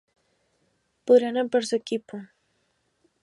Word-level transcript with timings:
Podrían 1.05 1.37
ampliar 1.37 1.63
su 1.63 1.75
equipo. 1.75 2.21